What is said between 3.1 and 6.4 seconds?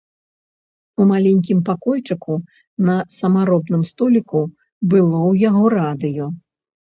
самаробным століку, было ў яго радыё.